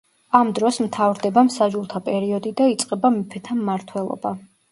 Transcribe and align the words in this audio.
ამ 0.37 0.47
დროს 0.59 0.79
მთავრდება 0.85 1.43
მსაჯულთა 1.49 2.01
პერიოდი 2.09 2.55
და 2.61 2.71
იწყება 2.73 3.13
მეფეთა 3.19 3.59
მმართველობა. 3.61 4.35